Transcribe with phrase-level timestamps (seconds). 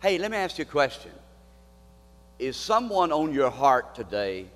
[0.00, 1.10] Hey, let me ask you a question.
[2.38, 4.46] Is someone on your heart today?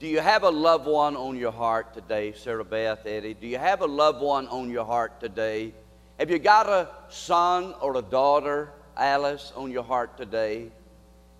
[0.00, 3.34] Do you have a loved one on your heart today, Sarah Beth, Eddie?
[3.34, 5.72] Do you have a loved one on your heart today?
[6.18, 10.72] Have you got a son or a daughter, Alice, on your heart today?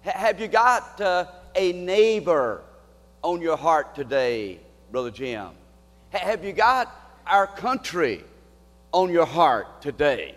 [0.06, 1.24] H- have you got uh,
[1.56, 2.62] a neighbor
[3.22, 4.60] on your heart today,
[4.92, 5.48] Brother Jim?
[6.14, 6.94] H- have you got
[7.26, 8.22] our country
[8.92, 10.36] on your heart today,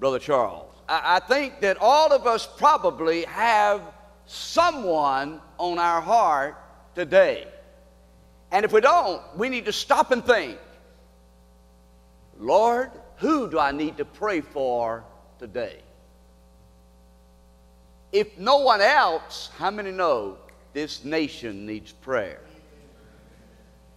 [0.00, 0.67] Brother Charles?
[0.88, 3.82] I, think that all of us probably have
[4.26, 6.56] someone on our heart
[6.94, 7.46] today.
[8.50, 10.58] And if we don't, we need to stop and think
[12.38, 15.04] Lord, who do I need to pray for
[15.38, 15.80] today?
[18.12, 20.38] If no one else, how many know
[20.72, 22.40] this nation needs prayer?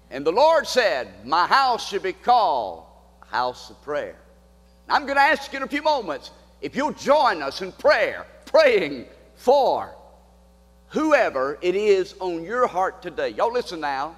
[0.09, 2.85] And the Lord said, My house should be called
[3.21, 4.15] a house of prayer.
[4.89, 8.25] I'm going to ask you in a few moments if you'll join us in prayer,
[8.45, 9.95] praying for
[10.89, 13.29] whoever it is on your heart today.
[13.29, 14.15] Y'all listen now.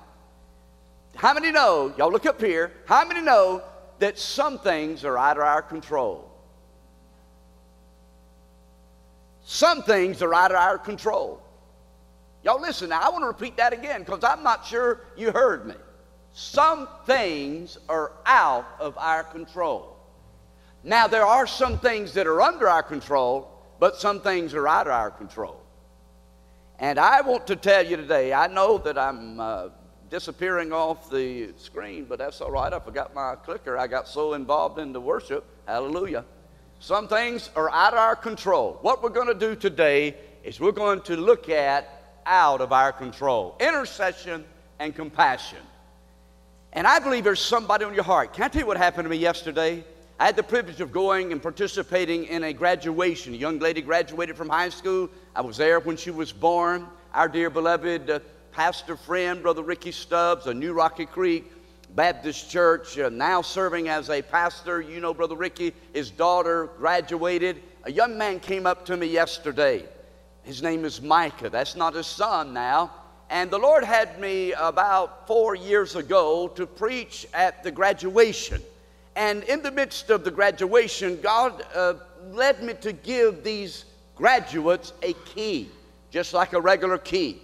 [1.15, 3.63] How many know, y'all look up here, how many know
[3.99, 6.29] that some things are out of our control?
[9.45, 11.41] Some things are out of our control.
[12.43, 15.67] Y'all listen now, I want to repeat that again because I'm not sure you heard
[15.67, 15.75] me.
[16.33, 19.92] Some things are out of our control.
[20.83, 24.87] Now, there are some things that are under our control, but some things are out
[24.87, 25.61] of our control.
[26.77, 29.69] And I want to tell you today, I know that I'm uh,
[30.09, 32.73] disappearing off the screen, but that's all right.
[32.73, 33.77] I forgot my clicker.
[33.77, 35.45] I got so involved in the worship.
[35.65, 36.25] Hallelujah.
[36.79, 38.77] Some things are out of our control.
[38.81, 41.87] What we're going to do today is we're going to look at
[42.25, 44.43] out of our control intercession
[44.79, 45.59] and compassion.
[46.73, 48.33] And I believe there's somebody on your heart.
[48.33, 49.85] Can I tell you what happened to me yesterday?
[50.19, 53.33] I had the privilege of going and participating in a graduation.
[53.33, 55.09] A young lady graduated from high school.
[55.35, 56.87] I was there when she was born.
[57.15, 58.19] Our dear beloved uh,
[58.51, 61.51] pastor friend, Brother Ricky Stubbs, of New Rocky Creek
[61.95, 64.81] Baptist Church, uh, now serving as a pastor.
[64.81, 67.61] You know, Brother Ricky, his daughter graduated.
[67.85, 69.83] A young man came up to me yesterday.
[70.43, 71.49] His name is Micah.
[71.49, 72.91] That's not his son now.
[73.31, 78.61] And the Lord had me about four years ago to preach at the graduation.
[79.15, 81.95] And in the midst of the graduation, God uh,
[82.31, 83.85] led me to give these
[84.15, 85.69] graduates a key,
[86.09, 87.41] just like a regular key.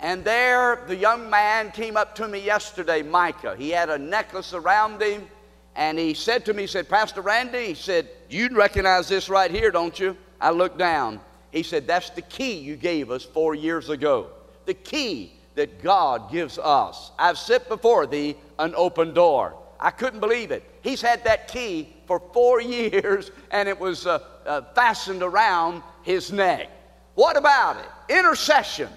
[0.00, 3.56] And there, the young man came up to me yesterday, Micah.
[3.56, 5.26] He had a necklace around him,
[5.74, 9.50] and he said to me, he said, Pastor Randy, he said, You recognize this right
[9.50, 10.16] here, don't you?
[10.40, 11.20] I looked down.
[11.50, 14.28] He said, That's the key you gave us four years ago.
[14.66, 17.10] The key that God gives us.
[17.18, 19.56] I've set before thee an open door.
[19.80, 20.62] I couldn't believe it.
[20.88, 26.32] He's had that key for four years and it was uh, uh, fastened around his
[26.32, 26.70] neck.
[27.14, 28.16] What about it?
[28.18, 28.88] Intercession.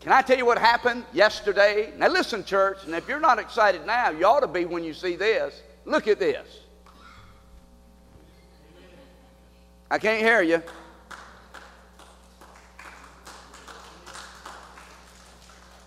[0.00, 1.90] Can I tell you what happened yesterday?
[1.96, 4.92] Now, listen, church, and if you're not excited now, you ought to be when you
[4.92, 5.62] see this.
[5.86, 6.60] Look at this.
[9.90, 10.62] I can't hear you.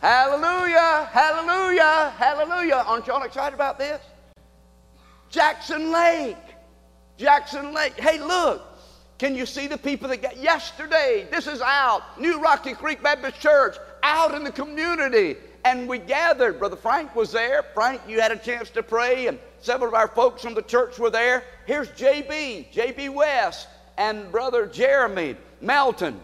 [0.02, 2.84] Hallelujah, hallelujah, hallelujah.
[2.88, 4.02] Aren't y'all excited about this?
[5.32, 6.38] Jackson Lake.
[7.18, 7.94] Jackson Lake.
[7.94, 8.68] Hey, look.
[9.18, 11.28] Can you see the people that got yesterday?
[11.32, 12.20] This is out.
[12.20, 15.38] New Rocky Creek Baptist Church, out in the community.
[15.64, 16.60] And we gathered.
[16.60, 17.64] Brother Frank was there.
[17.76, 20.98] Frank, you had a chance to pray, and several of our folks from the church
[20.98, 21.44] were there.
[21.68, 23.68] Here's JB, JB West,
[23.98, 26.20] and Brother Jeremy Melton.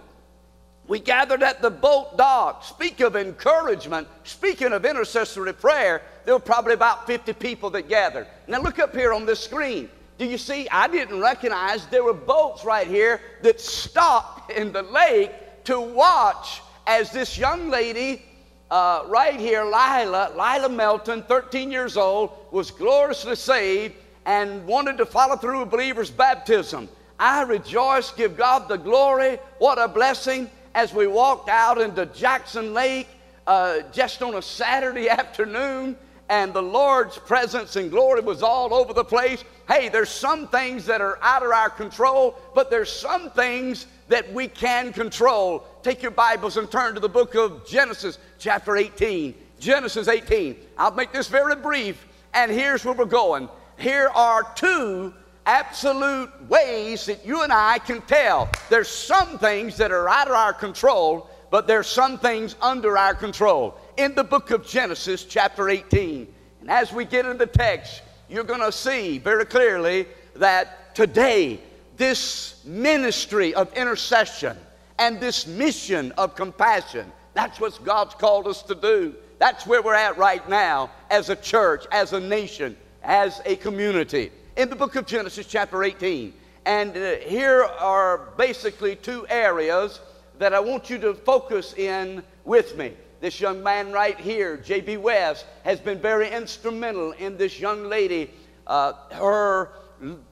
[0.88, 2.64] We gathered at the boat dock.
[2.64, 4.08] Speak of encouragement.
[4.24, 8.28] Speaking of intercessory prayer, there were probably about 50 people that gathered.
[8.50, 9.90] Now look up here on this screen.
[10.18, 10.68] Do you see?
[10.68, 15.32] I didn't recognize there were boats right here that stopped in the lake
[15.64, 18.24] to watch as this young lady
[18.70, 23.96] uh, right here, Lila, Lila Melton, 13 years old, was gloriously saved
[24.26, 26.90] and wanted to follow through a believer's baptism.
[27.18, 29.40] I rejoice, give God the glory.
[29.60, 33.08] What a blessing as we walked out into Jackson Lake
[33.48, 35.96] uh, just on a Saturday afternoon,
[36.30, 39.44] and the Lord's presence and glory was all over the place.
[39.68, 44.32] Hey, there's some things that are out of our control, but there's some things that
[44.34, 45.66] we can control.
[45.84, 49.36] Take your Bibles and turn to the book of Genesis, chapter 18.
[49.60, 50.56] Genesis 18.
[50.78, 53.50] I'll make this very brief, and here's where we're going.
[53.78, 55.14] Here are two
[55.46, 58.50] absolute ways that you and I can tell.
[58.70, 63.16] There's some things that are out of our control, but there's some things under our
[63.16, 63.80] control.
[63.98, 66.28] In the book of Genesis, chapter 18,
[66.62, 70.06] and as we get into the text, you're going to see very clearly
[70.36, 71.60] that today
[71.98, 74.56] this ministry of intercession
[75.00, 77.12] and this mission of compassion.
[77.34, 79.16] That's what God's called us to do.
[79.40, 84.32] That's where we're at right now as a church, as a nation, as a community.
[84.58, 86.34] In the book of Genesis, chapter 18.
[86.68, 90.02] And uh, here are basically two areas
[90.38, 92.94] that I want you to focus in with me.
[93.20, 94.98] This young man right here, J.B.
[94.98, 98.32] West, has been very instrumental in this young lady,
[98.68, 99.72] uh, her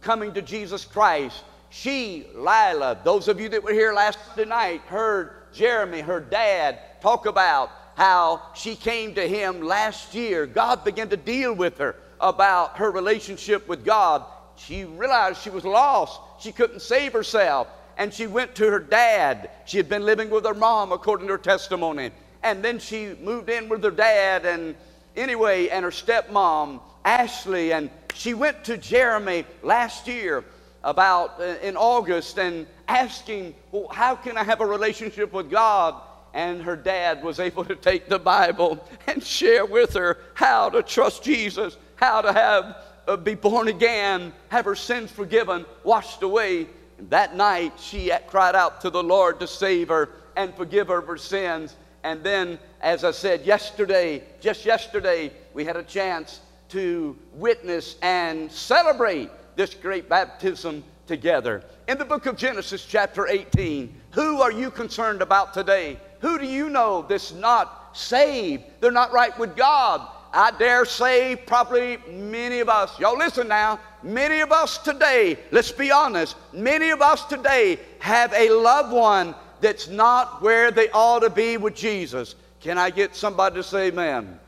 [0.01, 1.43] coming to Jesus Christ.
[1.69, 7.25] She, Lila, those of you that were here last night heard Jeremy, her dad, talk
[7.25, 10.45] about how she came to him last year.
[10.45, 14.23] God began to deal with her about her relationship with God.
[14.57, 16.19] She realized she was lost.
[16.39, 17.67] She couldn't save herself.
[17.97, 19.49] And she went to her dad.
[19.65, 22.11] She had been living with her mom, according to her testimony.
[22.45, 24.75] And then she moved in with her dad, and
[25.15, 27.73] anyway, and her stepmom, Ashley.
[27.73, 30.45] And she went to Jeremy last year
[30.83, 35.99] about uh, in August and asking, well, how can I have a relationship with God?
[36.35, 40.83] And her dad was able to take the Bible and share with her how to
[40.83, 42.77] trust Jesus, how to have
[43.07, 46.67] uh, be born again, have her sins forgiven, washed away.
[46.99, 50.99] And that night, she cried out to the Lord to save her and forgive her
[50.99, 51.75] of her sins.
[52.05, 58.51] And then, as I said yesterday, just yesterday, we had a chance to witness and
[58.51, 61.63] celebrate this great baptism together.
[61.87, 65.97] In the book of Genesis, chapter 18, who are you concerned about today?
[66.19, 68.65] Who do you know that's not saved?
[68.81, 70.07] They're not right with God.
[70.31, 75.71] I dare say, probably many of us, y'all listen now, many of us today, let's
[75.71, 79.33] be honest, many of us today have a loved one
[79.65, 82.35] that's not where they ought to be with Jesus.
[82.61, 84.39] Can I get somebody to say amen?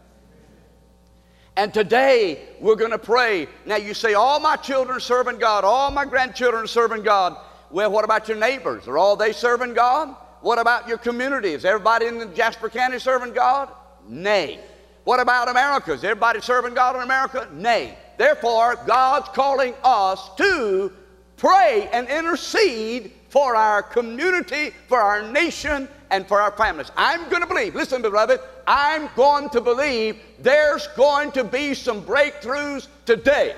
[1.55, 3.47] And today we're going to pray.
[3.65, 7.35] Now you say, all my children are serving God, all my grandchildren are serving God.
[7.71, 8.87] Well, what about your neighbors?
[8.87, 10.15] Are all they serving God?
[10.41, 11.49] What about your community?
[11.49, 13.71] Is everybody in Jasper County serving God?
[14.07, 14.59] Nay.
[15.03, 15.93] What about America?
[15.93, 17.49] Is everybody serving God in America?
[17.51, 17.97] Nay.
[18.17, 20.93] Therefore, God's calling us to
[21.37, 26.91] pray and intercede for our community, for our nation, and for our families.
[26.95, 32.01] I'm going to believe, listen, beloved, I'm going to believe there's going to be some
[32.01, 33.55] breakthroughs today.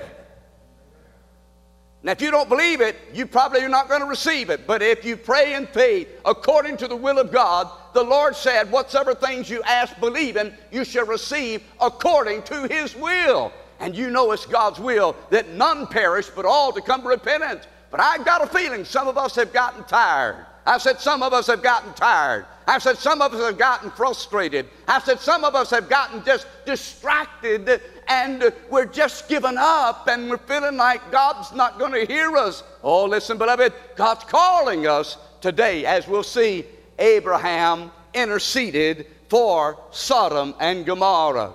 [2.02, 4.66] Now, if you don't believe it, you probably are not going to receive it.
[4.66, 8.70] But if you pray in faith according to the will of God, the Lord said,
[8.72, 13.52] Whatsoever things you ask, believing, you shall receive according to His will.
[13.80, 17.66] And you know it's God's will that none perish, but all to come to repentance.
[17.90, 20.46] But I've got a feeling some of us have gotten tired.
[20.66, 22.46] I said some of us have gotten tired.
[22.66, 24.68] I said some of us have gotten frustrated.
[24.86, 30.30] I said some of us have gotten just distracted and we're just giving up and
[30.30, 32.62] we're feeling like God's not going to hear us.
[32.82, 36.64] Oh, listen, beloved, God's calling us today, as we'll see.
[36.98, 41.54] Abraham interceded for Sodom and Gomorrah.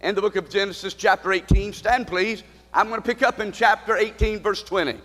[0.00, 2.42] In the book of Genesis, chapter 18, stand please.
[2.74, 4.98] I'm going to pick up in chapter 18, verse 20.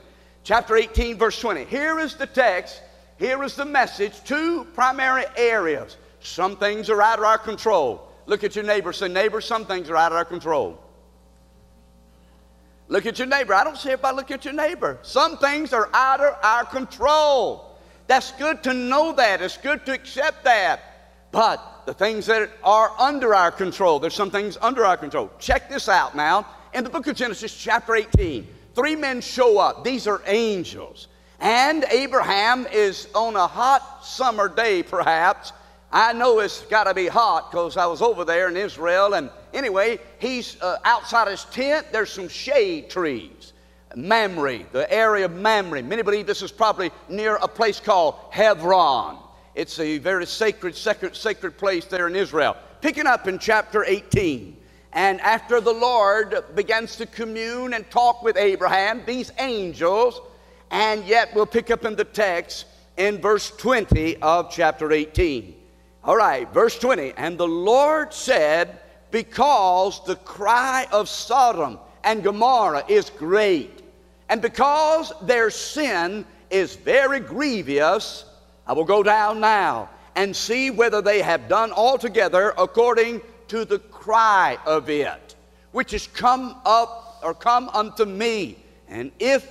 [0.49, 1.65] Chapter 18, verse 20.
[1.65, 2.81] Here is the text,
[3.19, 5.97] here is the message, two primary areas.
[6.21, 8.11] Some things are out of our control.
[8.25, 8.91] Look at your neighbor.
[8.91, 10.83] Say, neighbor, some things are out of our control.
[12.87, 13.53] Look at your neighbor.
[13.53, 14.97] I don't if I look at your neighbor.
[15.03, 17.77] Some things are out of our control.
[18.07, 19.43] That's good to know that.
[19.43, 21.29] It's good to accept that.
[21.31, 25.29] But the things that are under our control, there's some things under our control.
[25.37, 26.47] Check this out now.
[26.73, 29.83] In the book of Genesis, chapter 18, three men show up.
[29.83, 31.07] These are angels.
[31.39, 35.53] And Abraham is on a hot summer day, perhaps,
[35.91, 39.15] I know it's got to be hot because I was over there in Israel.
[39.15, 41.87] And anyway, he's uh, outside his tent.
[41.91, 43.53] There's some shade trees.
[43.95, 45.81] Mamre, the area of Mamre.
[45.81, 49.17] Many believe this is probably near a place called Hebron.
[49.55, 52.55] It's a very sacred, sacred, sacred place there in Israel.
[52.81, 54.55] Picking up in chapter 18.
[54.93, 60.21] And after the Lord begins to commune and talk with Abraham, these angels,
[60.71, 62.65] and yet we'll pick up in the text
[62.97, 65.55] in verse 20 of chapter 18.
[66.03, 67.13] All right, verse 20.
[67.17, 68.79] And the Lord said,
[69.11, 73.83] Because the cry of Sodom and Gomorrah is great,
[74.29, 78.25] and because their sin is very grievous,
[78.65, 83.79] I will go down now and see whether they have done altogether according to the
[83.99, 85.35] cry of it,
[85.71, 88.57] which is come up or come unto me.
[88.87, 89.47] And if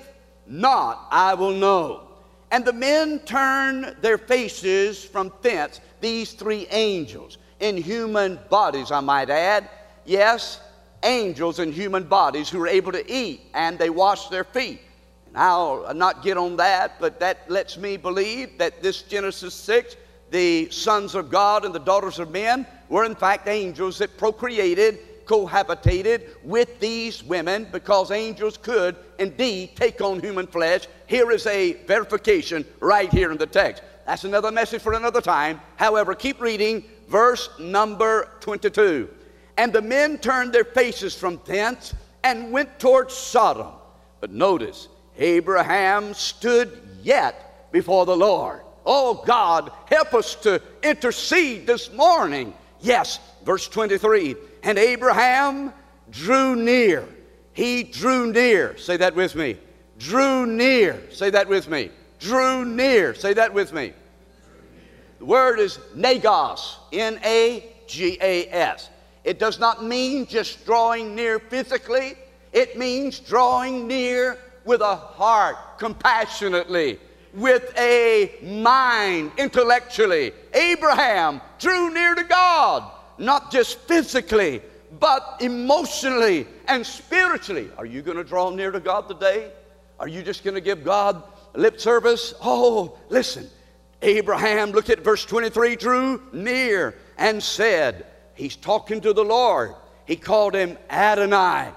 [0.46, 2.02] not, I will know.
[2.50, 9.00] And the men turned their faces from thence, these three angels, in human bodies, I
[9.00, 9.68] might add.
[10.04, 10.60] Yes,
[11.02, 14.80] angels in human bodies who were able to eat, and they washed their feet.
[15.26, 19.96] And I'll not get on that, but that lets me believe that this Genesis 6,
[20.30, 25.24] the sons of God and the daughters of men, were in fact angels that procreated,
[25.26, 30.86] cohabitated with these women because angels could indeed take on human flesh.
[31.06, 33.82] Here is a verification right here in the text.
[34.06, 35.60] That's another message for another time.
[35.76, 39.08] However, keep reading verse number 22.
[39.58, 41.94] And the men turned their faces from thence
[42.24, 43.72] and went towards Sodom.
[44.20, 48.62] But notice, Abraham stood yet before the Lord.
[48.90, 52.54] Oh God, help us to intercede this morning.
[52.80, 54.34] Yes, verse 23.
[54.62, 55.74] And Abraham
[56.10, 57.06] drew near.
[57.52, 58.78] He drew near.
[58.78, 59.58] Say that with me.
[59.98, 61.02] Drew near.
[61.10, 61.90] Say that with me.
[62.18, 63.14] Drew near.
[63.14, 63.92] Say that with me.
[65.18, 68.88] The word is nagas, N A G A S.
[69.22, 72.14] It does not mean just drawing near physically,
[72.54, 76.98] it means drawing near with a heart, compassionately,
[77.38, 80.32] with a mind, intellectually.
[80.54, 84.62] Abraham drew near to God, not just physically,
[84.98, 87.70] but emotionally and spiritually.
[87.76, 89.52] Are you going to draw near to God today?
[90.00, 91.22] Are you just going to give God
[91.54, 92.34] lip service?
[92.40, 93.48] Oh, listen.
[94.02, 99.74] Abraham, look at verse 23, drew near and said, He's talking to the Lord.
[100.06, 101.70] He called him Adonai.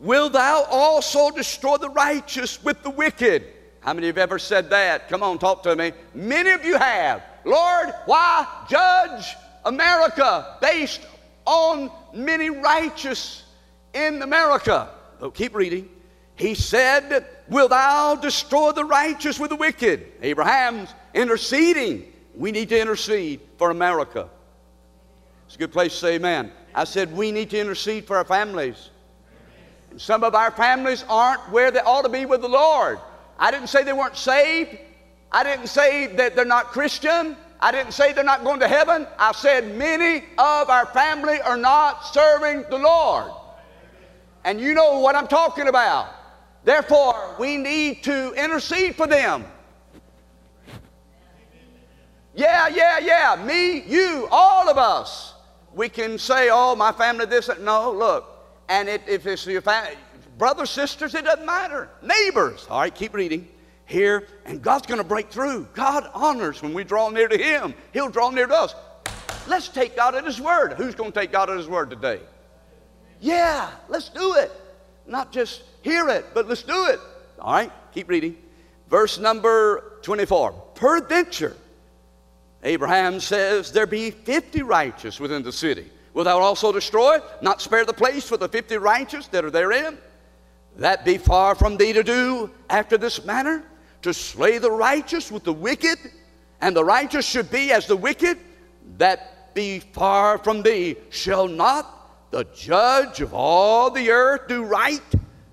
[0.00, 3.44] Will thou also destroy the righteous with the wicked?
[3.88, 5.08] How many of you have ever said that?
[5.08, 5.92] Come on, talk to me.
[6.12, 7.22] Many of you have.
[7.46, 11.00] Lord, why judge America based
[11.46, 13.44] on many righteous
[13.94, 14.90] in America?
[15.22, 15.88] Oh, keep reading.
[16.34, 20.06] He said, Will thou destroy the righteous with the wicked?
[20.20, 22.12] Abraham's interceding.
[22.34, 24.28] We need to intercede for America.
[25.46, 26.52] It's a good place to say amen.
[26.74, 28.90] I said we need to intercede for our families.
[29.90, 32.98] And some of our families aren't where they ought to be with the Lord.
[33.38, 34.76] I didn't say they weren't saved.
[35.30, 37.36] I didn't say that they're not Christian.
[37.60, 39.06] I didn't say they're not going to heaven.
[39.18, 43.30] I said many of our family are not serving the Lord.
[44.44, 46.14] And you know what I'm talking about.
[46.64, 49.44] Therefore, we need to intercede for them.
[52.34, 53.44] Yeah, yeah, yeah.
[53.44, 55.34] Me, you, all of us
[55.78, 57.48] we can say, oh, my family this.
[57.60, 58.26] No, look.
[58.68, 59.96] And it, if it's your family,
[60.38, 61.88] brothers, sisters, it doesn't matter.
[62.02, 62.66] Neighbors.
[62.70, 63.48] All right, keep reading
[63.86, 64.26] here.
[64.44, 65.68] And God's going to break through.
[65.74, 68.74] God honors when we draw near to Him, He'll draw near to us.
[69.46, 70.74] Let's take God at His word.
[70.74, 72.20] Who's going to take God at His word today?
[73.20, 74.52] Yeah, let's do it.
[75.06, 77.00] Not just hear it, but let's do it.
[77.40, 78.36] All right, keep reading.
[78.88, 80.52] Verse number 24.
[80.74, 81.56] Peradventure
[82.62, 85.90] Abraham says, There be fifty righteous within the city.
[86.14, 89.98] Wilt thou also destroy, not spare the place for the fifty righteous that are therein?
[90.78, 93.64] That be far from thee to do after this manner,
[94.02, 95.98] to slay the righteous with the wicked,
[96.60, 98.38] and the righteous should be as the wicked?
[98.96, 100.96] That be far from thee.
[101.10, 105.02] Shall not the judge of all the earth do right?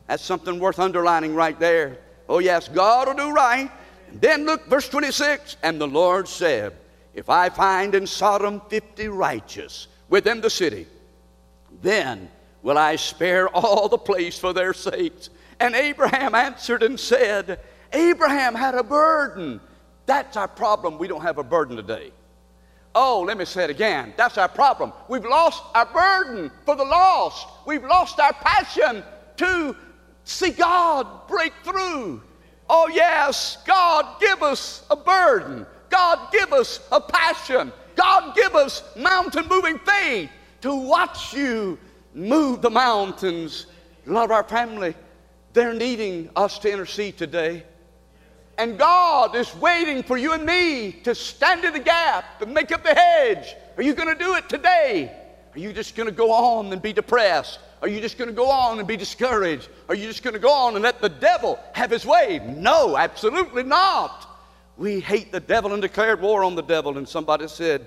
[0.08, 1.98] That's something worth underlining right there.
[2.30, 3.72] Oh, yes, God will do right.
[4.10, 6.74] And then look, verse 26 And the Lord said,
[7.16, 10.86] if I find in Sodom 50 righteous within the city,
[11.82, 12.30] then
[12.66, 15.30] will I spare all the place for their sakes.
[15.60, 17.60] And Abraham answered and said,
[17.94, 19.62] Abraham had a burden.
[20.08, 20.98] That's our problem.
[20.98, 22.12] We don't have a burden today.
[22.96, 24.16] Oh, let me say it again.
[24.18, 24.94] That's our problem.
[25.08, 27.48] We've lost our burden for the lost.
[27.68, 29.04] We've lost our passion
[29.38, 29.76] to
[30.24, 32.20] see God break through.
[32.68, 35.68] Oh, yes, God, give us a burden.
[35.90, 37.72] God, give us a passion.
[37.96, 40.32] God, give us mountain moving faith
[40.62, 41.78] to watch you
[42.16, 43.68] move the mountains.
[44.06, 44.96] Love our family.
[45.54, 47.64] They're needing us to intercede today.
[48.58, 52.72] And God is waiting for you and me to stand in the gap and make
[52.72, 53.54] up the hedge.
[53.78, 55.12] Are you going to do it today?
[55.54, 57.60] Are you just going to go on and be depressed?
[57.82, 59.70] Are you just going to go on and be discouraged?
[59.90, 62.42] Are you just going to go on and let the devil have his way?
[62.58, 64.28] No, absolutely not.
[64.78, 66.98] We hate the devil and declared war on the devil.
[66.98, 67.86] And somebody said,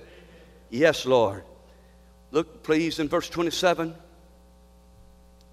[0.71, 1.45] Yes, Lord.
[2.31, 3.95] Look, please, in verse 27.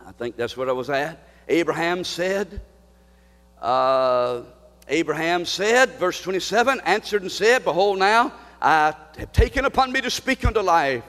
[0.05, 1.27] I think that's what I was at.
[1.47, 2.61] Abraham said,
[3.61, 4.41] uh,
[4.87, 8.31] Abraham said, verse 27, answered and said, Behold, now
[8.61, 11.03] I have taken upon me to speak unto life,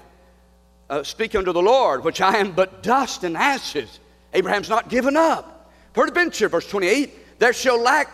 [0.88, 4.00] uh, speak unto the Lord, which I am but dust and ashes.
[4.32, 5.70] Abraham's not given up.
[5.92, 8.08] Peradventure, verse 28, there shall lack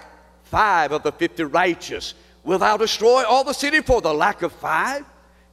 [0.44, 2.14] five of the fifty righteous.
[2.44, 5.04] Wilt thou destroy all the city for the lack of five?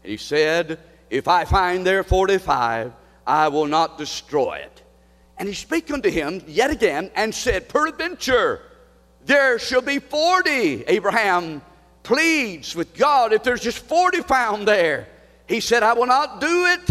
[0.03, 2.91] And he said, If I find there forty five,
[3.25, 4.83] I will not destroy it.
[5.39, 8.61] And he spake unto him yet again and said, Peradventure,
[9.25, 10.83] there shall be 40.
[10.85, 11.61] Abraham
[12.03, 15.07] pleads with God if there's just 40 found there.
[15.47, 16.81] He said, I will not do it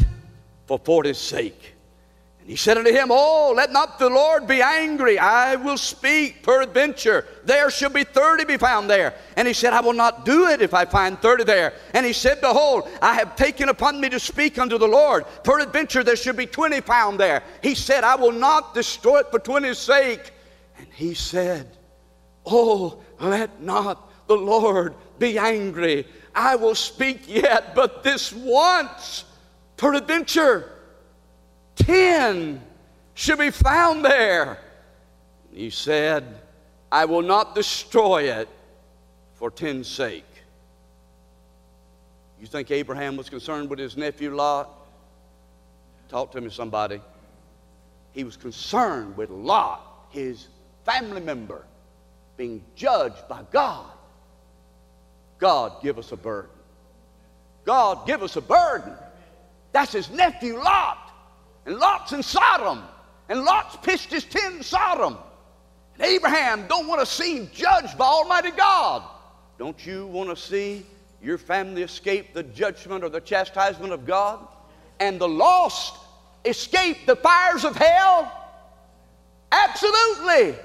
[0.67, 1.75] for 40's sake.
[2.49, 5.19] He said unto him, Oh, let not the Lord be angry.
[5.19, 7.27] I will speak peradventure.
[7.45, 9.13] There shall be 30 be found there.
[9.37, 11.75] And he said, I will not do it if I find 30 there.
[11.93, 15.27] And he said, Behold, I have taken upon me to speak unto the Lord.
[15.45, 17.43] Peradventure there should be 20 found there.
[17.63, 20.31] He said, I will not destroy it for 20's sake.
[20.79, 21.77] And he said,
[22.47, 26.07] Oh, let not the Lord be angry.
[26.35, 29.27] I will speak yet, but this once,
[29.77, 30.78] peradventure,
[31.79, 32.63] ten
[33.15, 34.59] should be found there.
[35.53, 36.41] He said,
[36.91, 38.49] I will not destroy it
[39.35, 40.25] for ten's sake.
[42.41, 44.71] You think Abraham was concerned with his nephew Lot?
[46.09, 47.01] Talk to me, somebody.
[48.13, 50.49] He was concerned with Lot, his
[50.85, 51.65] family member
[52.37, 53.91] being judged by God.
[55.39, 56.51] God, give us a burden.
[57.65, 58.93] God, give us a burden.
[59.73, 60.98] That's his nephew Lot.
[61.69, 62.83] And Lot's in Sodom.
[63.29, 65.19] And Lot's pitched his tent in Sodom.
[65.95, 69.03] And Abraham don't want to see judged by Almighty God.
[69.59, 70.87] Don't you want to see
[71.23, 74.49] your family escape the judgment or the chastisement of God?
[74.99, 75.95] And the lost
[76.47, 78.33] escape the fires of hell?
[79.53, 80.57] Absolutely.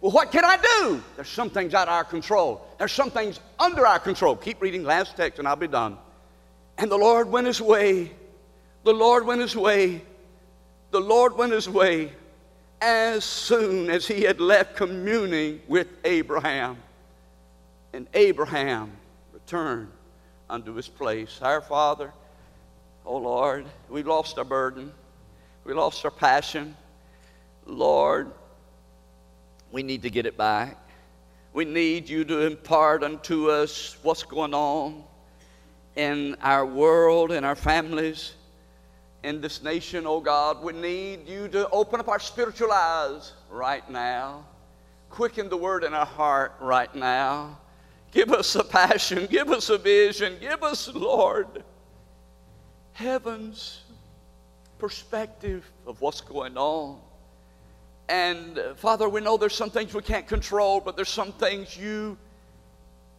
[0.00, 1.00] Well, what can I do?
[1.14, 2.66] There's some things out of our control.
[2.76, 4.34] There's some things under our control.
[4.34, 5.96] Keep reading last text and I'll be done.
[6.76, 8.10] And the Lord went his way.
[8.82, 10.02] The Lord went his way.
[10.90, 12.12] The Lord went his way
[12.80, 16.78] as soon as he had left communing with Abraham.
[17.92, 18.92] And Abraham
[19.32, 19.88] returned
[20.48, 21.40] unto his place.
[21.42, 22.12] Our Father,
[23.04, 24.92] oh Lord, we lost our burden.
[25.64, 26.74] We lost our passion.
[27.66, 28.30] Lord,
[29.70, 30.78] we need to get it back.
[31.52, 35.02] We need you to impart unto us what's going on
[35.96, 38.34] in our world, in our families,
[39.22, 40.62] in this nation, oh God.
[40.62, 44.44] We need you to open up our spiritual eyes right now.
[45.10, 47.58] Quicken the word in our heart right now.
[48.10, 51.62] Give us a passion, give us a vision, give us, Lord,
[52.92, 53.82] heaven's
[54.78, 56.98] perspective of what's going on.
[58.08, 62.16] And Father, we know there's some things we can't control, but there's some things you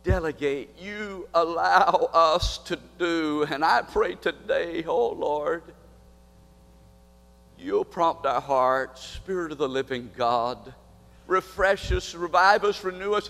[0.03, 3.45] delegate, you allow us to do.
[3.51, 5.61] And I pray today, oh Lord,
[7.59, 10.73] you'll prompt our hearts, Spirit of the living God.
[11.27, 13.29] Refresh us, revive us, renew us,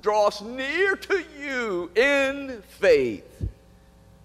[0.00, 3.48] draw us near to you in faith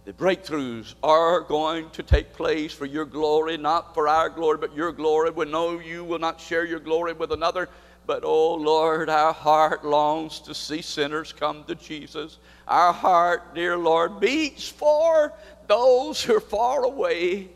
[0.05, 4.75] the breakthroughs are going to take place for your glory, not for our glory, but
[4.75, 5.29] your glory.
[5.29, 7.69] We know you will not share your glory with another,
[8.05, 12.39] but oh Lord, our heart longs to see sinners come to Jesus.
[12.67, 15.31] Our heart, dear Lord, beats for
[15.67, 17.47] those who are far away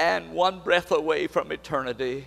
[0.00, 2.26] and one breath away from eternity.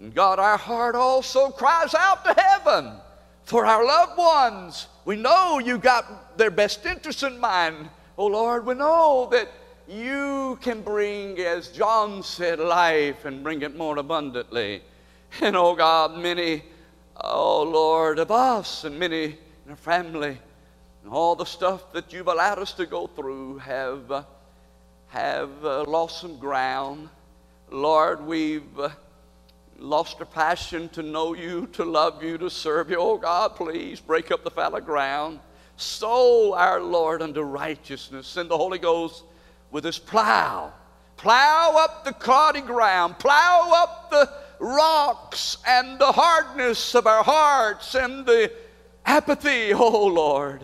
[0.00, 2.94] And God, our heart also cries out to heaven
[3.44, 4.88] for our loved ones.
[5.04, 7.88] We know you got their best interests in mind.
[8.18, 9.48] Oh Lord, we know that
[9.86, 14.82] you can bring, as John said, life and bring it more abundantly.
[15.40, 16.64] And oh God, many,
[17.20, 20.36] oh Lord, of us and many in our family,
[21.04, 24.24] and all the stuff that you've allowed us to go through have, uh,
[25.12, 27.08] have uh, lost some ground.
[27.70, 28.90] Lord, we've uh,
[29.78, 32.96] lost our passion to know you, to love you, to serve you.
[32.98, 35.38] Oh God, please break up the fallow ground
[35.76, 38.26] sow our Lord unto righteousness.
[38.26, 39.24] Send the Holy Ghost
[39.70, 40.72] with his plow.
[41.16, 47.94] Plow up the cloddy ground, plow up the rocks and the hardness of our hearts
[47.94, 48.50] and the
[49.04, 50.62] apathy, oh Lord.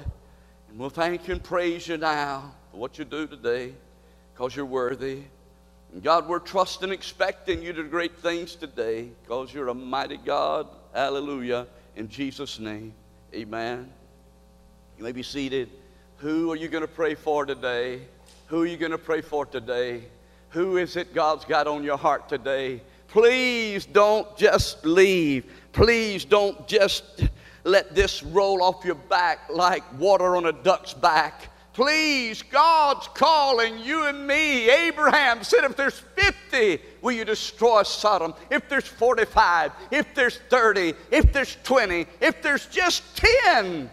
[0.69, 3.75] And we'll thank you and praise you now for what you do today
[4.39, 5.23] because you're worthy.
[5.93, 10.17] And God, we're trusting, expecting you to do great things today because you're a mighty
[10.17, 10.69] God.
[10.95, 11.67] Hallelujah.
[11.97, 12.95] In Jesus' name,
[13.35, 13.91] amen.
[14.97, 15.71] You may be seated.
[16.19, 18.03] Who are you going to pray for today?
[18.47, 20.05] Who are you going to pray for today?
[20.51, 22.81] Who is it God's got on your heart today?
[23.09, 25.53] Please don't just leave.
[25.73, 27.25] Please don't just
[27.65, 31.51] let this roll off your back like water on a duck's back.
[31.79, 34.69] Please, God's calling you and me.
[34.69, 38.35] Abraham said, if there's 50, will you destroy Sodom?
[38.51, 43.05] If there's 45, if there's 30, if there's 20, if there's just
[43.45, 43.89] 10,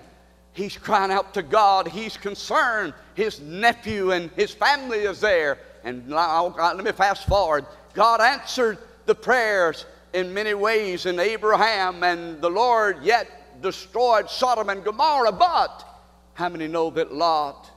[0.53, 1.87] He's crying out to God.
[1.87, 2.95] He's concerned.
[3.13, 5.59] His nephew and his family is there.
[5.83, 7.67] And now, oh let me fast forward.
[7.93, 14.69] God answered the prayers in many ways in Abraham, and the Lord yet destroyed Sodom
[14.69, 15.87] and Gomorrah, but
[16.33, 17.73] how many know that Lot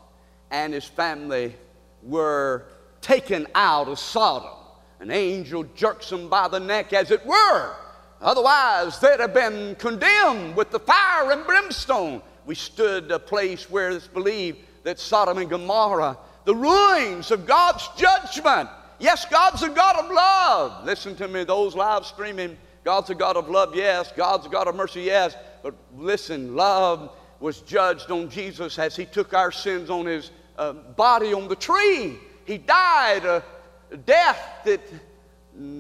[0.51, 1.55] and his family
[2.03, 2.65] were
[3.01, 4.51] taken out of Sodom?
[5.01, 7.75] An angel jerks them by the neck, as it were.
[8.21, 12.21] Otherwise, they'd have been condemned with the fire and brimstone.
[12.47, 17.89] We stood a place where it's believed that Sodom and Gomorrah, the ruins of God's
[17.97, 18.69] judgment.
[18.99, 20.85] Yes, God's a God of love.
[20.85, 22.57] Listen to me, those live streaming.
[22.83, 24.11] God's a God of love, yes.
[24.17, 25.37] God's a God of mercy, yes.
[25.63, 30.73] But listen, love was judged on Jesus as he took our sins on his uh,
[30.73, 32.19] body on the tree.
[32.45, 33.43] He died a
[34.07, 34.81] death that,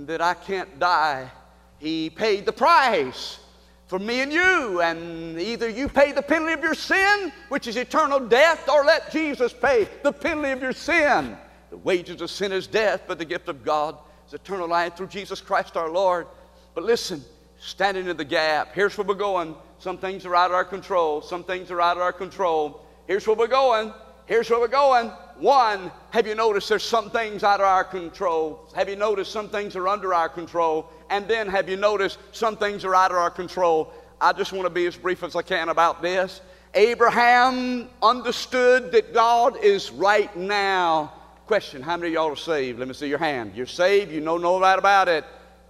[0.07, 1.31] that I can't die.
[1.79, 3.40] He paid the price
[3.87, 4.81] for me and you.
[4.83, 9.11] And either you pay the penalty of your sin, which is eternal death, or let
[9.11, 11.37] Jesus pay the penalty of your sin.
[11.71, 15.09] The wages of sin is death, but the gift of God is eternal life through
[15.09, 16.27] Jesus Christ our Lord.
[16.75, 17.25] But listen,
[17.59, 19.55] standing in the gap, here's where we're going.
[19.79, 21.23] Some things are out of our control.
[21.23, 22.85] Some things are out of our control.
[23.07, 23.93] Here's where we're going.
[24.27, 25.09] Here's where we're going.
[25.38, 28.69] One, have you noticed there's some things out of our control?
[28.75, 30.91] Have you noticed some things are under our control?
[31.11, 33.93] And then have you noticed some things are out of our control?
[34.21, 36.41] I just want to be as brief as I can about this.
[36.75, 41.12] Abraham understood that God is right now.
[41.47, 42.79] Question How many of y'all are saved?
[42.79, 43.53] Let me see your hand.
[43.55, 45.25] You're saved, you know no right about it.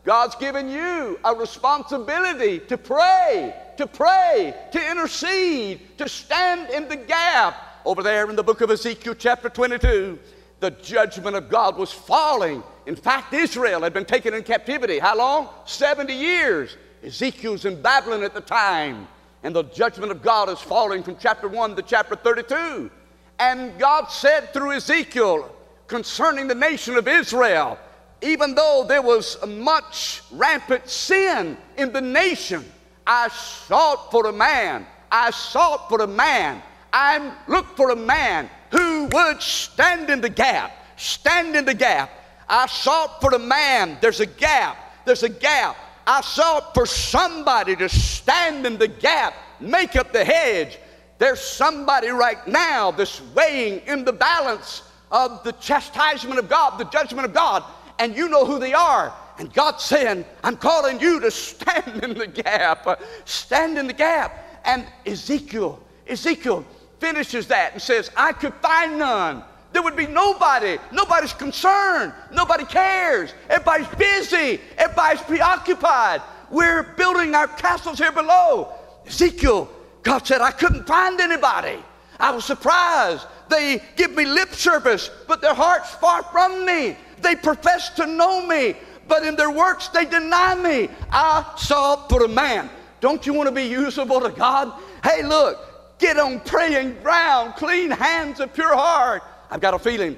[0.09, 6.97] God's given you a responsibility to pray, to pray, to intercede, to stand in the
[6.97, 7.55] gap.
[7.85, 10.19] Over there in the book of Ezekiel, chapter 22,
[10.61, 12.63] the judgment of God was falling.
[12.87, 14.99] In fact, Israel had been taken in captivity.
[14.99, 15.51] How long?
[15.67, 16.79] 70 years.
[17.05, 19.07] Ezekiel's in Babylon at the time.
[19.43, 22.91] And the judgment of God is falling from chapter 1 to chapter 32.
[23.39, 25.55] And God said through Ezekiel
[25.87, 27.79] concerning the nation of Israel,
[28.21, 32.65] even though there was much rampant sin in the nation,
[33.07, 34.87] I sought for a man.
[35.11, 36.63] I sought for a man.
[36.93, 40.73] I looked for a man who would stand in the gap.
[40.97, 42.11] Stand in the gap.
[42.49, 43.99] I sought for a man.
[44.01, 44.77] There's a gap.
[45.05, 45.77] There's a gap.
[46.07, 50.79] I sought for somebody to stand in the gap, make up the hedge.
[51.19, 56.85] There's somebody right now that's weighing in the balance of the chastisement of God, the
[56.85, 57.63] judgment of God,
[57.99, 59.13] and you know who they are.
[59.39, 63.01] And God's saying, I'm calling you to stand in the gap.
[63.25, 64.61] Stand in the gap.
[64.65, 66.65] And Ezekiel, Ezekiel
[66.99, 69.45] finishes that and says, I could find none.
[69.73, 70.79] There would be nobody.
[70.93, 72.13] Nobody's concerned.
[72.33, 73.33] Nobody cares.
[73.49, 74.61] Everybody's busy.
[74.77, 76.23] Everybody's preoccupied.
[76.51, 78.73] We're building our castles here below.
[79.07, 79.71] Ezekiel,
[80.03, 81.79] God said, I couldn't find anybody.
[82.19, 83.27] I was surprised.
[83.49, 86.97] They give me lip service, but their heart's far from me.
[87.23, 88.75] They profess to know me,
[89.07, 90.89] but in their works they deny me.
[91.11, 92.71] I saw for a man.
[93.01, 94.73] Don't you want to be usable to God?
[95.05, 99.23] Hey, look, get on praying ground, clean hands, a pure heart.
[99.51, 100.17] I've got a feeling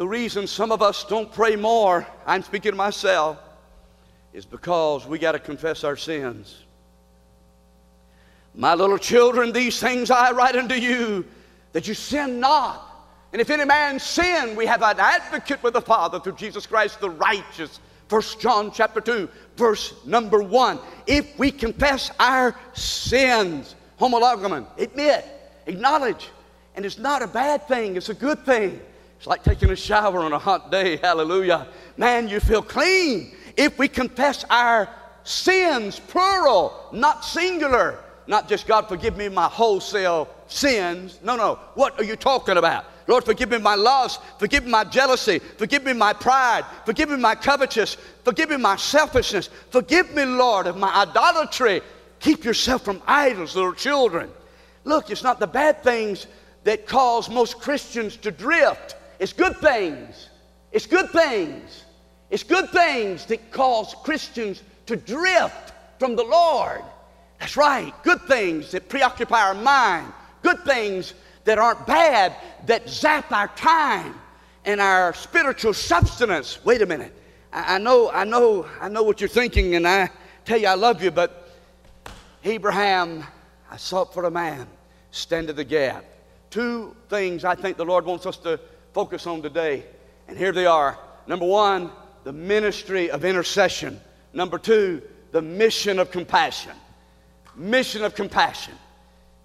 [0.00, 3.38] the reason some of us don't pray more, I'm speaking to myself,
[4.32, 6.62] is because we got to confess our sins.
[8.54, 11.26] My little children, these things I write unto you,
[11.72, 12.89] that you sin not.
[13.32, 17.00] And if any man sin, we have an advocate with the Father through Jesus Christ
[17.00, 17.78] the righteous.
[18.08, 20.80] First John chapter 2, verse number 1.
[21.06, 25.24] If we confess our sins, homologamen, admit,
[25.66, 26.28] acknowledge,
[26.74, 28.80] and it's not a bad thing, it's a good thing.
[29.16, 31.68] It's like taking a shower on a hot day, hallelujah.
[31.96, 33.32] Man, you feel clean.
[33.56, 34.88] If we confess our
[35.22, 41.20] sins, plural, not singular, not just God forgive me my wholesale sins.
[41.22, 41.60] No, no.
[41.74, 42.86] What are you talking about?
[43.10, 47.16] Lord, forgive me my lust, forgive me my jealousy, forgive me my pride, forgive me
[47.16, 47.96] my covetous.
[48.24, 51.82] forgive me my selfishness, forgive me, Lord, of my idolatry.
[52.20, 54.30] Keep yourself from idols, little children.
[54.84, 56.28] Look, it's not the bad things
[56.62, 58.94] that cause most Christians to drift.
[59.18, 60.28] It's good things.
[60.70, 61.84] It's good things.
[62.30, 66.82] It's good things that cause Christians to drift from the Lord.
[67.40, 67.92] That's right.
[68.04, 70.12] Good things that preoccupy our mind.
[70.42, 71.14] Good things
[71.50, 72.32] that aren't bad
[72.66, 74.14] that zap our time
[74.64, 76.64] and our spiritual substance.
[76.64, 77.12] Wait a minute.
[77.52, 80.10] I, I know, I know, I know what you're thinking, and I
[80.44, 81.50] tell you I love you, but
[82.44, 83.24] Abraham,
[83.68, 84.68] I sought for a man,
[85.10, 86.04] stand in the gap.
[86.50, 88.60] Two things I think the Lord wants us to
[88.92, 89.82] focus on today,
[90.28, 90.96] and here they are.
[91.26, 91.90] Number one,
[92.22, 94.00] the ministry of intercession.
[94.32, 96.76] Number two, the mission of compassion
[97.56, 98.74] mission of compassion.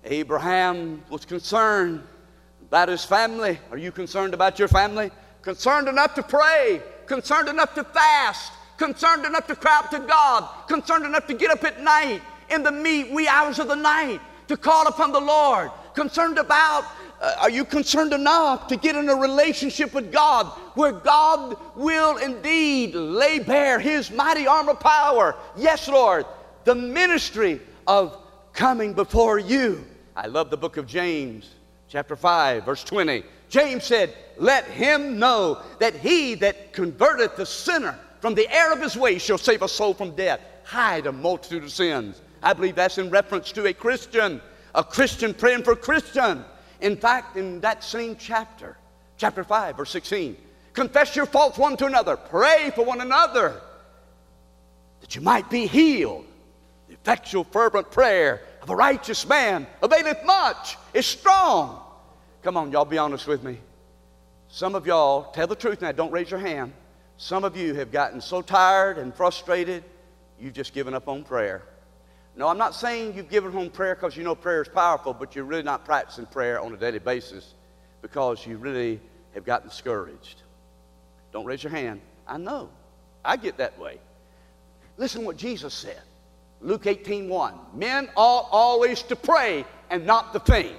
[0.05, 2.03] Abraham was concerned
[2.67, 3.59] about his family.
[3.71, 5.11] Are you concerned about your family?
[5.41, 10.67] Concerned enough to pray, concerned enough to fast, concerned enough to cry out to God,
[10.67, 12.71] concerned enough to get up at night in the
[13.11, 15.71] wee hours of the night to call upon the Lord?
[15.93, 16.85] Concerned about,
[17.21, 22.17] uh, are you concerned enough to get in a relationship with God where God will
[22.17, 25.35] indeed lay bare His mighty arm of power?
[25.55, 26.25] Yes, Lord,
[26.63, 28.21] the ministry of
[28.53, 29.85] coming before you.
[30.15, 31.49] I love the book of James,
[31.89, 33.23] chapter 5, verse 20.
[33.49, 38.81] James said, Let him know that he that converteth the sinner from the error of
[38.81, 42.21] his ways shall save a soul from death, hide a multitude of sins.
[42.41, 44.41] I believe that's in reference to a Christian,
[44.73, 46.45] a Christian praying for a Christian.
[46.79, 48.77] In fact, in that same chapter,
[49.17, 50.37] chapter 5, verse 16,
[50.73, 53.61] confess your faults one to another, pray for one another
[55.01, 56.25] that you might be healed.
[56.87, 61.79] The effectual, fervent prayer of a righteous man availeth much, is strong.
[62.41, 63.59] Come on, y'all be honest with me.
[64.47, 66.73] Some of y'all, tell the truth now, don't raise your hand.
[67.17, 69.83] Some of you have gotten so tired and frustrated,
[70.39, 71.61] you've just given up on prayer.
[72.35, 75.13] No, I'm not saying you've given up on prayer because you know prayer is powerful,
[75.13, 77.53] but you're really not practicing prayer on a daily basis
[78.01, 78.99] because you really
[79.35, 80.41] have gotten discouraged.
[81.31, 82.01] Don't raise your hand.
[82.27, 82.71] I know.
[83.23, 83.99] I get that way.
[84.97, 86.01] Listen to what Jesus said.
[86.61, 87.53] Luke 18 1.
[87.73, 90.75] Men ought always to pray and not to faint.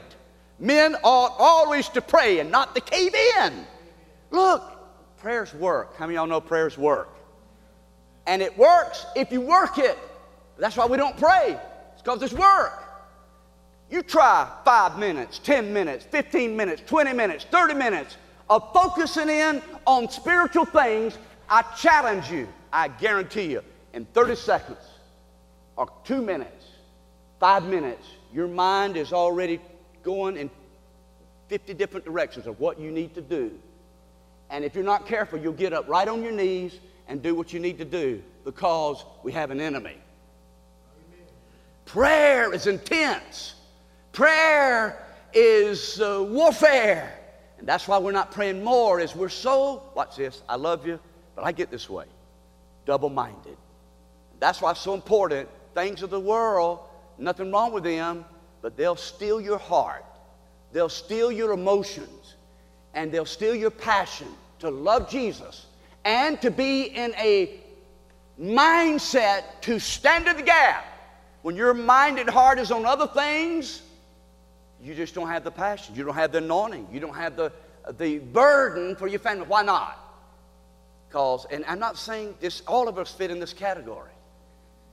[0.58, 3.66] Men ought always to pray and not to cave in.
[4.30, 4.62] Look,
[5.18, 5.96] prayers work.
[5.96, 7.08] How many y'all know prayers work?
[8.26, 9.98] And it works if you work it.
[10.58, 11.58] That's why we don't pray.
[11.92, 12.82] It's because it's work.
[13.90, 18.16] You try five minutes, 10 minutes, 15 minutes, 20 minutes, 30 minutes
[18.50, 21.18] of focusing in on spiritual things.
[21.48, 23.62] I challenge you, I guarantee you,
[23.92, 24.78] in 30 seconds,
[25.76, 26.64] or two minutes,
[27.38, 29.60] five minutes, your mind is already
[30.02, 30.50] going in
[31.48, 33.52] 50 different directions of what you need to do.
[34.50, 37.52] And if you're not careful, you'll get up right on your knees and do what
[37.52, 39.90] you need to do because we have an enemy.
[39.90, 41.26] Amen.
[41.84, 43.54] Prayer is intense.
[44.12, 47.18] Prayer is uh, warfare.
[47.58, 51.00] And that's why we're not praying more is we're so, watch this, I love you,
[51.34, 52.06] but I get this way,
[52.84, 53.56] double-minded.
[54.38, 56.80] That's why it's so important things of the world,
[57.18, 58.24] nothing wrong with them,
[58.62, 60.04] but they'll steal your heart.
[60.72, 62.34] They'll steal your emotions.
[62.94, 64.28] And they'll steal your passion
[64.60, 65.66] to love Jesus
[66.04, 67.60] and to be in a
[68.40, 70.86] mindset to stand in the gap.
[71.42, 73.82] When your mind and heart is on other things,
[74.82, 75.94] you just don't have the passion.
[75.94, 76.88] You don't have the anointing.
[76.90, 77.52] You don't have the,
[77.98, 79.44] the burden for your family.
[79.46, 79.98] Why not?
[81.08, 84.10] Because, and I'm not saying this, all of us fit in this category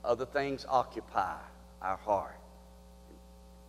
[0.04, 1.36] other things occupy
[1.82, 2.38] our heart.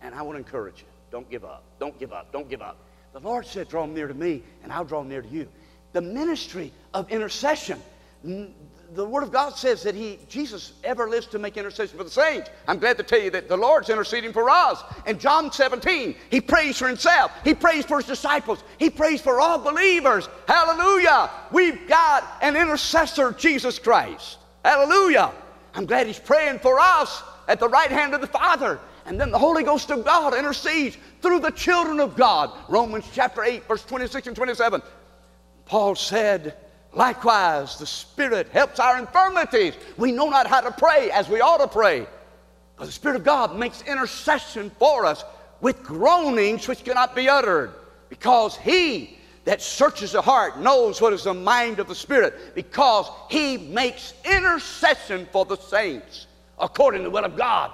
[0.02, 1.64] And I want to encourage you don't give up.
[1.78, 2.32] Don't give up.
[2.32, 2.78] Don't give up.
[3.12, 5.48] The Lord said, Draw near to me, and I'll draw near to you.
[5.92, 7.80] The ministry of intercession.
[8.22, 12.10] The Word of God says that He, Jesus, ever lives to make intercession for the
[12.10, 12.50] saints.
[12.68, 14.82] I'm glad to tell you that the Lord's interceding for us.
[15.06, 19.40] In John 17, He prays for Himself, He prays for His disciples, He prays for
[19.40, 20.28] all believers.
[20.46, 21.30] Hallelujah.
[21.50, 24.38] We've got an intercessor, Jesus Christ.
[24.64, 25.32] Hallelujah.
[25.76, 28.80] I'm glad He's praying for us at the right hand of the Father.
[29.04, 32.50] And then the Holy Ghost of God intercedes through the children of God.
[32.68, 34.82] Romans chapter 8, verse 26 and 27.
[35.66, 36.56] Paul said,
[36.94, 39.74] Likewise, the Spirit helps our infirmities.
[39.98, 42.06] We know not how to pray as we ought to pray.
[42.78, 45.24] But the Spirit of God makes intercession for us
[45.60, 47.74] with groanings which cannot be uttered
[48.08, 49.15] because He
[49.46, 54.12] that searches the heart knows what is the mind of the Spirit because he makes
[54.24, 56.26] intercession for the saints
[56.58, 57.70] according to the will of God.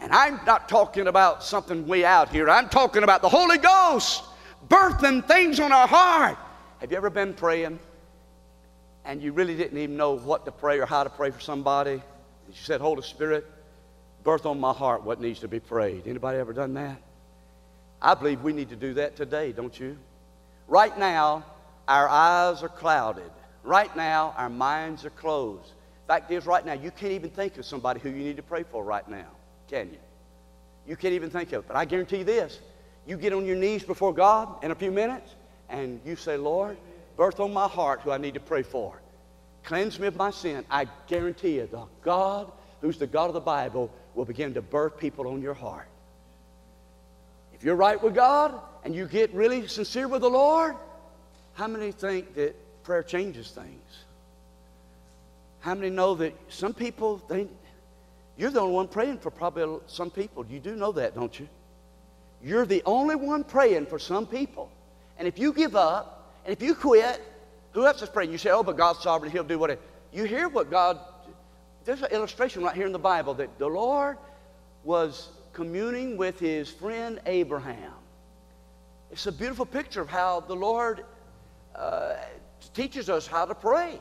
[0.00, 2.48] And I'm not talking about something way out here.
[2.48, 4.24] I'm talking about the Holy Ghost
[4.68, 6.38] birthing things on our heart.
[6.78, 7.78] Have you ever been praying
[9.04, 11.92] and you really didn't even know what to pray or how to pray for somebody?
[11.92, 12.00] And
[12.48, 13.46] You said, Holy Spirit,
[14.24, 16.06] birth on my heart what needs to be prayed.
[16.06, 16.96] Anybody ever done that?
[18.00, 19.98] I believe we need to do that today, don't you?
[20.70, 21.44] Right now,
[21.88, 23.28] our eyes are clouded.
[23.64, 25.72] Right now, our minds are closed.
[26.06, 28.62] Fact is, right now, you can't even think of somebody who you need to pray
[28.62, 29.26] for right now,
[29.68, 29.98] can you?
[30.86, 31.68] You can't even think of it.
[31.68, 32.60] But I guarantee you this
[33.04, 35.34] you get on your knees before God in a few minutes
[35.68, 36.76] and you say, Lord,
[37.16, 39.02] birth on my heart who I need to pray for.
[39.64, 40.64] Cleanse me of my sin.
[40.70, 44.98] I guarantee you, the God who's the God of the Bible will begin to birth
[44.98, 45.88] people on your heart.
[47.60, 50.76] If you're right with God and you get really sincere with the Lord,
[51.52, 53.84] how many think that prayer changes things?
[55.58, 57.50] How many know that some people think
[58.38, 60.46] you're the only one praying for probably some people?
[60.46, 61.50] You do know that, don't you?
[62.42, 64.70] You're the only one praying for some people.
[65.18, 67.20] And if you give up and if you quit,
[67.72, 68.32] who else is praying?
[68.32, 69.82] You say, oh, but God's sovereign, He'll do whatever.
[70.14, 70.98] You hear what God,
[71.84, 74.16] there's an illustration right here in the Bible that the Lord
[74.82, 77.92] was communing with his friend Abraham.
[79.10, 81.04] It's a beautiful picture of how the Lord
[81.74, 82.14] uh,
[82.74, 83.98] teaches us how to pray.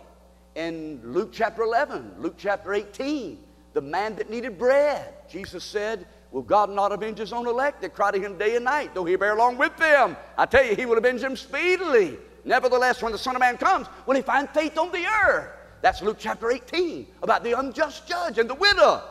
[0.56, 3.40] In Luke chapter 11, Luke chapter 18,
[3.74, 7.96] the man that needed bread, Jesus said, Will God not avenge his own elect that
[7.96, 10.16] cry to him day and night, though he bear along with them?
[10.38, 12.18] I tell you, he will avenge them speedily.
[12.46, 15.50] Nevertheless, when the Son of Man comes, will he find faith on the earth?
[15.82, 19.02] That's Luke chapter 18 about the unjust judge and the widow.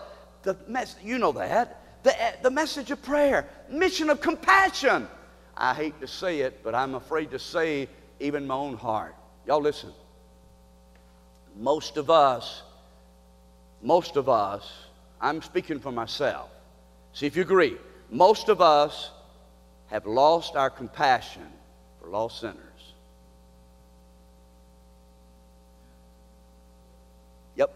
[0.42, 1.78] The mess, you know that.
[2.03, 5.09] The, eh, the message of prayer, mission of compassion.
[5.57, 7.89] I hate to say it, but I'm afraid to say
[8.21, 9.15] even my own heart.
[9.47, 9.93] Y'all listen.
[11.57, 12.63] Most of us,
[13.83, 14.71] most of us,
[15.21, 16.51] I'm speaking for myself.
[17.13, 17.77] See if you agree.
[18.11, 19.11] Most of us
[19.89, 21.47] have lost our compassion
[22.01, 22.57] for lost sinners.
[27.57, 27.75] Yep.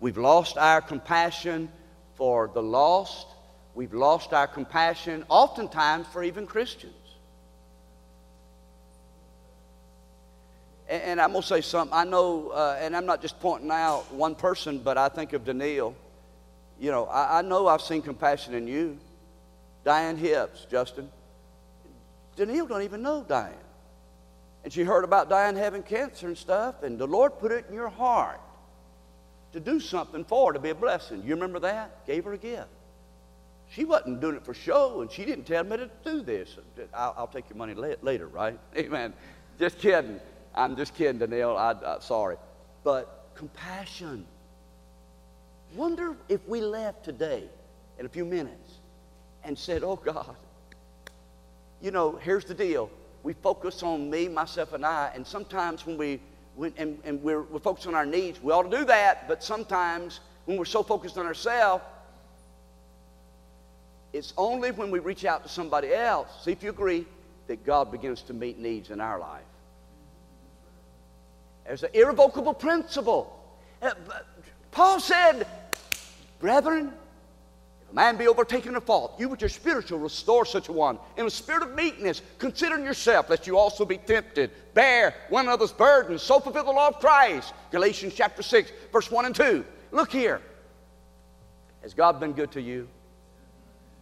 [0.00, 1.70] We've lost our compassion
[2.16, 3.28] for the lost.
[3.74, 6.94] We've lost our compassion, oftentimes, for even Christians.
[10.88, 11.96] And, and I'm going to say something.
[11.96, 15.44] I know, uh, and I'm not just pointing out one person, but I think of
[15.44, 15.94] Danielle.
[16.78, 18.98] You know, I, I know I've seen compassion in you.
[19.84, 21.10] Diane Hips, Justin.
[22.36, 23.54] Danielle don't even know Diane.
[24.64, 27.74] And she heard about Diane having cancer and stuff, and the Lord put it in
[27.74, 28.40] your heart
[29.52, 31.22] to do something for her, to be a blessing.
[31.24, 32.06] You remember that?
[32.06, 32.68] Gave her a gift.
[33.74, 36.58] She wasn't doing it for show, and she didn't tell me to do this.
[36.92, 38.58] I'll, I'll take your money later, right?
[38.76, 39.14] Amen.
[39.58, 40.20] Just kidding.
[40.54, 41.56] I'm just kidding, Danielle.
[41.56, 42.36] I, I, sorry.
[42.84, 44.26] But compassion.
[45.74, 47.44] Wonder if we left today
[47.98, 48.74] in a few minutes
[49.42, 50.36] and said, Oh God,
[51.80, 52.90] you know, here's the deal.
[53.22, 56.20] We focus on me, myself, and I, and sometimes when we
[56.56, 59.42] when, and, and we're, we're focused on our needs, we ought to do that, but
[59.42, 61.82] sometimes when we're so focused on ourselves,
[64.12, 67.06] it's only when we reach out to somebody else, see if you agree,
[67.46, 69.42] that God begins to meet needs in our life.
[71.66, 73.38] There's an irrevocable principle.
[73.80, 73.92] Uh,
[74.70, 75.46] Paul said,
[76.40, 76.92] Brethren,
[77.82, 80.98] if a man be overtaken in fault, you with your spiritual restore such a one.
[81.16, 84.50] In a spirit of meekness, considering yourself, lest you also be tempted.
[84.74, 87.54] Bear one another's burdens, so fulfill the law of Christ.
[87.70, 89.64] Galatians chapter 6, verse 1 and 2.
[89.92, 90.40] Look here.
[91.82, 92.88] Has God been good to you?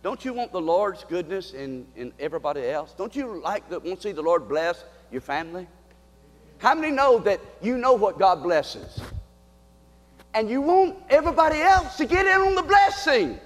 [0.02, 2.94] Don't you want the Lord's goodness in, in everybody else?
[2.96, 4.82] Don't you like to want to see the Lord bless
[5.12, 5.66] your family?
[6.58, 9.00] How many know that you know what God blesses?
[10.32, 13.38] And you want everybody else to get in on the blessing.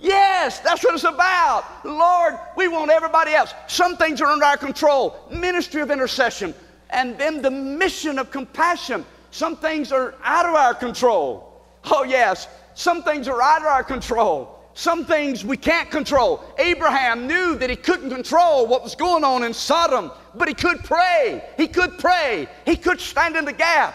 [0.00, 1.64] Yes, that's what it's about.
[1.84, 3.54] Lord, we want everybody else.
[3.68, 5.16] Some things are under our control.
[5.30, 6.54] Ministry of intercession.
[6.90, 9.06] And then the mission of compassion.
[9.30, 11.62] Some things are out of our control.
[11.84, 12.48] Oh, yes.
[12.74, 14.63] Some things are out of our control.
[14.74, 16.44] Some things we can't control.
[16.58, 20.82] Abraham knew that he couldn't control what was going on in Sodom, but he could
[20.82, 21.44] pray.
[21.56, 22.48] He could pray.
[22.66, 23.94] He could stand in the gap,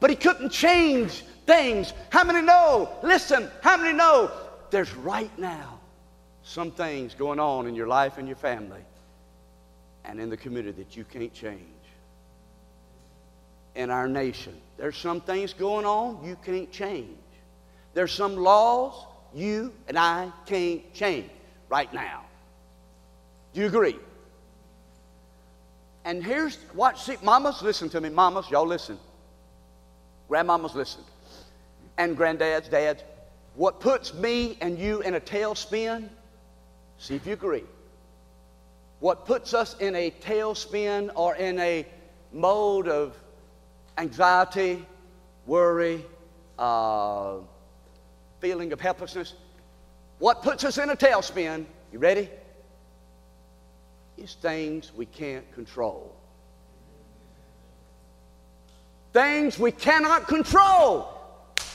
[0.00, 1.92] but he couldn't change things.
[2.10, 2.90] How many know?
[3.04, 4.32] Listen, how many know
[4.70, 5.78] there's right now
[6.42, 8.82] some things going on in your life and your family
[10.04, 11.62] and in the community that you can't change?
[13.76, 17.16] In our nation, there's some things going on you can't change.
[17.94, 21.30] There's some laws you and I can't change
[21.68, 22.24] right now.
[23.52, 23.96] Do you agree?
[26.04, 28.08] And here's what, see, mamas, listen to me.
[28.08, 28.98] Mamas, y'all listen.
[30.30, 31.02] Grandmamas, listen.
[31.98, 33.02] And granddads, dads,
[33.54, 36.08] what puts me and you in a tailspin,
[36.98, 37.64] see if you agree.
[39.00, 41.86] What puts us in a tailspin or in a
[42.32, 43.16] mode of
[43.98, 44.84] anxiety,
[45.46, 46.04] worry,
[46.58, 47.38] uh,
[48.40, 49.34] feeling of helplessness.
[50.18, 52.30] What puts us in a tailspin, you ready?
[54.16, 56.14] Is things we can't control.
[59.12, 61.12] Things we cannot control.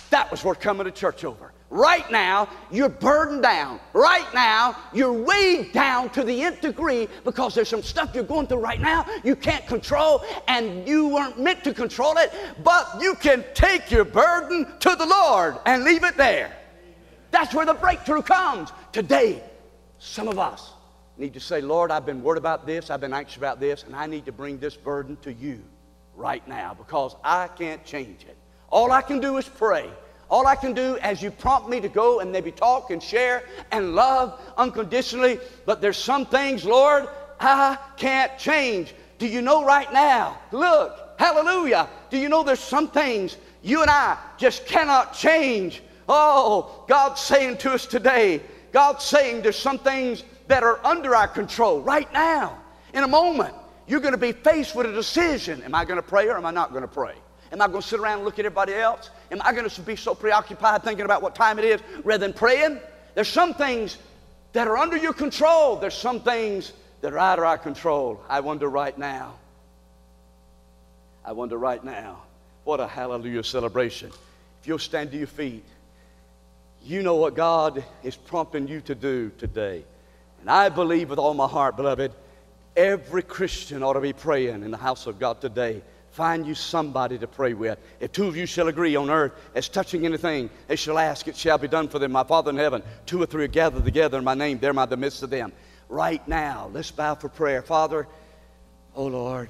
[0.09, 1.50] That was worth coming to church over.
[1.71, 3.79] Right now, you're burdened down.
[3.93, 8.47] Right now, you're weighed down to the nth degree because there's some stuff you're going
[8.47, 13.15] through right now you can't control and you weren't meant to control it, but you
[13.15, 16.51] can take your burden to the Lord and leave it there.
[17.31, 18.73] That's where the breakthrough comes.
[18.91, 19.41] Today,
[19.97, 20.73] some of us
[21.17, 23.95] need to say, Lord, I've been worried about this, I've been anxious about this, and
[23.95, 25.63] I need to bring this burden to you
[26.17, 28.35] right now because I can't change it.
[28.69, 29.89] All I can do is pray.
[30.31, 33.43] All I can do as you prompt me to go and maybe talk and share
[33.69, 37.09] and love unconditionally, but there's some things, Lord,
[37.41, 38.95] I can't change.
[39.19, 40.39] Do you know right now?
[40.53, 41.89] Look, hallelujah.
[42.09, 45.83] Do you know there's some things you and I just cannot change?
[46.07, 51.27] Oh, God's saying to us today, God's saying there's some things that are under our
[51.27, 52.57] control right now.
[52.93, 53.53] In a moment,
[53.85, 55.61] you're going to be faced with a decision.
[55.63, 57.15] Am I going to pray or am I not going to pray?
[57.51, 59.09] Am I going to sit around and look at everybody else?
[59.31, 62.33] Am I going to be so preoccupied thinking about what time it is rather than
[62.33, 62.79] praying?
[63.13, 63.97] There's some things
[64.53, 65.75] that are under your control.
[65.75, 66.71] There's some things
[67.01, 68.23] that are out of our control.
[68.29, 69.35] I wonder right now.
[71.25, 72.23] I wonder right now.
[72.63, 74.11] What a hallelujah celebration.
[74.61, 75.65] If you'll stand to your feet,
[76.83, 79.83] you know what God is prompting you to do today.
[80.39, 82.11] And I believe with all my heart, beloved,
[82.75, 85.81] every Christian ought to be praying in the house of God today.
[86.11, 87.79] Find you somebody to pray with.
[88.01, 91.37] If two of you shall agree on earth as touching anything, they shall ask, it
[91.37, 92.11] shall be done for them.
[92.11, 94.79] My Father in heaven, two or three are gathered together in my name, there am
[94.79, 95.53] I in the midst of them.
[95.87, 97.61] Right now, let's bow for prayer.
[97.61, 98.07] Father,
[98.93, 99.49] oh Lord,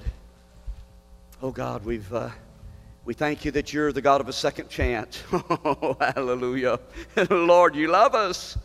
[1.42, 2.12] oh God, we've.
[2.12, 2.30] Uh,
[3.04, 5.22] we thank you that you're the God of a second chance.
[5.32, 6.78] Oh, hallelujah.
[7.30, 8.56] Lord, you love us.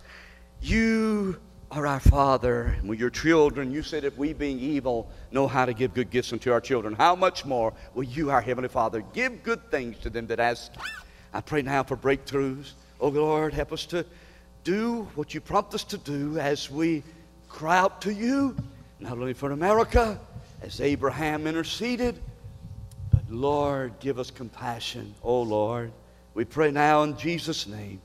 [0.62, 1.40] You
[1.70, 3.72] are our Father, and your children.
[3.72, 6.94] You said if we, being evil, know how to give good gifts unto our children,
[6.94, 10.72] how much more will you, our Heavenly Father, give good things to them that ask?
[11.34, 12.72] I pray now for breakthroughs.
[13.02, 14.06] Oh, Lord, help us to
[14.64, 17.04] do what you prompt us to do as we
[17.50, 18.56] cry out to you,
[19.00, 20.20] not only for America,
[20.62, 22.20] as Abraham interceded,
[23.12, 25.14] but Lord, give us compassion.
[25.22, 25.92] Oh, Lord,
[26.34, 28.02] we pray now in Jesus' name,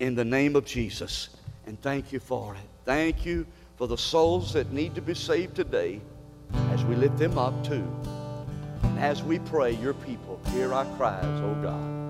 [0.00, 1.28] in the name of Jesus,
[1.66, 2.73] and thank you for it.
[2.84, 6.00] Thank you for the souls that need to be saved today
[6.70, 7.86] as we lift them up too.
[8.82, 12.03] And as we pray, your people hear our cries, oh God.